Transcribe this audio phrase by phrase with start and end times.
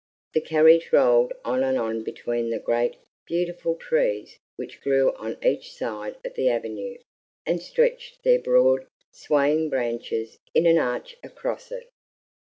[0.33, 2.95] The carriage rolled on and on between the great,
[3.27, 6.97] beautiful trees which grew on each side of the avenue
[7.45, 11.87] and stretched their broad, swaying branches in an arch across it.